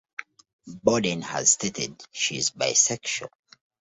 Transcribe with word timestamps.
Borden 0.81 1.21
has 1.21 1.51
stated 1.51 2.03
she 2.11 2.35
is 2.37 2.49
bisexual. 2.49 3.29